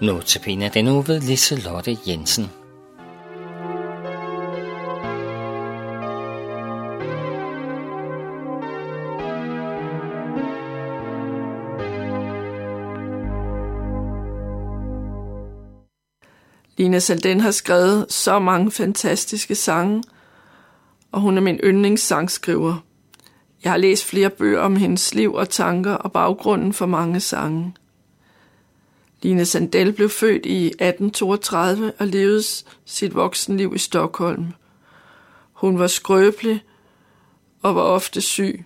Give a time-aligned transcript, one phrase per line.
[0.00, 2.50] Notabene den nu ved Liselotte Jensen.
[16.76, 20.02] Lina Salden har skrevet så mange fantastiske sange,
[21.12, 22.84] og hun er min yndlingssangskriver.
[23.64, 27.74] Jeg har læst flere bøger om hendes liv og tanker og baggrunden for mange sange.
[29.22, 32.42] Line Sandel blev født i 1832 og levede
[32.84, 34.46] sit voksenliv i Stockholm.
[35.52, 36.64] Hun var skrøbelig
[37.62, 38.64] og var ofte syg.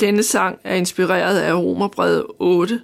[0.00, 2.80] Denne sang er inspireret af Romerbrevet 8,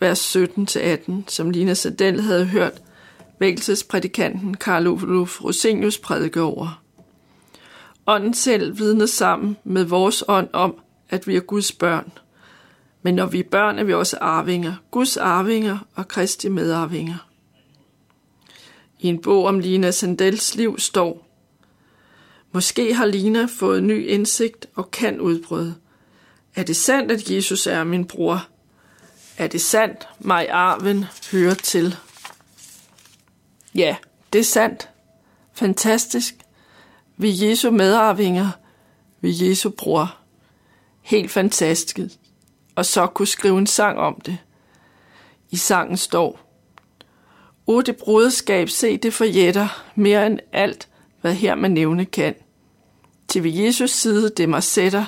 [0.00, 2.82] vers 17-18, som Lina Sandel havde hørt
[3.38, 6.82] vækkelsesprædikanten Karl Olof Rosenius prædike over.
[8.06, 10.74] Ånden selv vidner sammen med vores ånd om,
[11.08, 12.12] at vi er Guds børn.
[13.02, 17.28] Men når vi er børn, er vi også arvinger, Guds arvinger og Kristi medarvinger.
[19.00, 21.28] I en bog om Lina Sandels liv står,
[22.52, 25.74] Måske har Lina fået ny indsigt og kan udbryde.
[26.54, 28.46] Er det sandt, at Jesus er min bror?
[29.36, 31.96] Er det sandt, mig arven hører til?
[33.74, 33.96] Ja,
[34.32, 34.88] det er sandt.
[35.52, 36.34] Fantastisk.
[37.16, 38.50] Vi er Jesu medarvinger.
[39.20, 40.16] Vi er Jesu bror.
[41.02, 41.98] Helt fantastisk.
[42.78, 44.38] Og så kunne skrive en sang om det.
[45.50, 46.40] I sangen står,
[47.66, 50.88] O det broderskab, se det for jætter, mere end alt,
[51.20, 52.34] hvad her man nævne kan.
[53.28, 55.04] Til ved Jesus side det mig sætter,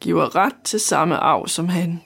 [0.00, 2.02] giver ret til samme arv som han.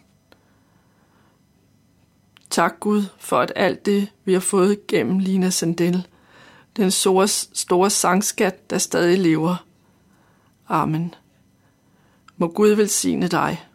[2.51, 6.07] Tak Gud for at alt det, vi har fået gennem Lina Sandel,
[6.77, 9.57] den store, store sangskat, der stadig lever.
[10.69, 11.15] Amen.
[12.37, 13.70] Må Gud velsigne dig.